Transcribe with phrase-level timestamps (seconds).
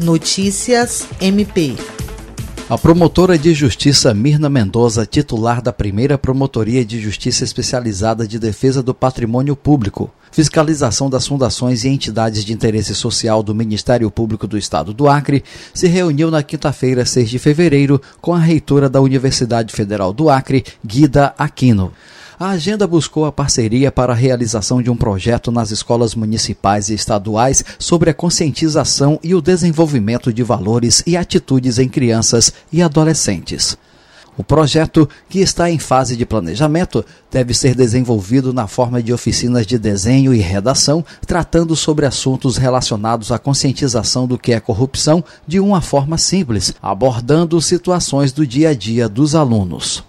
[0.00, 1.76] Notícias MP.
[2.70, 8.82] A promotora de justiça Mirna Mendoza, titular da primeira Promotoria de Justiça Especializada de Defesa
[8.82, 14.56] do Patrimônio Público, fiscalização das fundações e entidades de interesse social do Ministério Público do
[14.56, 15.44] Estado do Acre,
[15.74, 20.64] se reuniu na quinta-feira, 6 de fevereiro, com a reitora da Universidade Federal do Acre,
[20.82, 21.92] Guida Aquino.
[22.42, 26.94] A agenda buscou a parceria para a realização de um projeto nas escolas municipais e
[26.94, 33.76] estaduais sobre a conscientização e o desenvolvimento de valores e atitudes em crianças e adolescentes.
[34.38, 39.66] O projeto, que está em fase de planejamento, deve ser desenvolvido na forma de oficinas
[39.66, 45.60] de desenho e redação, tratando sobre assuntos relacionados à conscientização do que é corrupção de
[45.60, 50.08] uma forma simples, abordando situações do dia a dia dos alunos.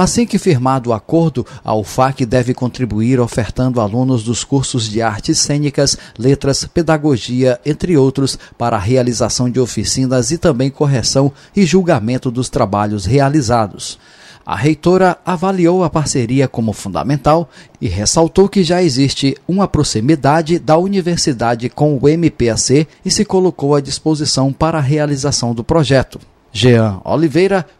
[0.00, 5.38] Assim que firmado o acordo, a UFAC deve contribuir ofertando alunos dos cursos de artes
[5.38, 12.30] cênicas, letras, pedagogia, entre outros, para a realização de oficinas e também correção e julgamento
[12.30, 13.98] dos trabalhos realizados.
[14.46, 20.78] A reitora avaliou a parceria como fundamental e ressaltou que já existe uma proximidade da
[20.78, 26.18] universidade com o MPAC e se colocou à disposição para a realização do projeto.
[26.52, 27.64] Jean Oliveira,